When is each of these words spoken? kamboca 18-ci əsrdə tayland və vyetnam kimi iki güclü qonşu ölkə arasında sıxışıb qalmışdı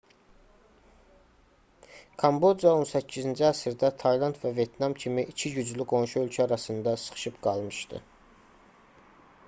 kamboca 2.21 2.71
18-ci 2.85 3.45
əsrdə 3.49 3.91
tayland 4.03 4.39
və 4.45 4.53
vyetnam 4.59 4.95
kimi 5.03 5.25
iki 5.33 5.51
güclü 5.59 5.87
qonşu 5.93 6.21
ölkə 6.23 6.43
arasında 6.47 6.95
sıxışıb 7.03 7.37
qalmışdı 7.49 8.01